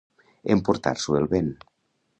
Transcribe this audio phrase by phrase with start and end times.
[0.55, 1.55] Emportar-s'ho el vent.